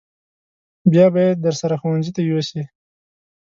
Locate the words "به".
1.13-1.19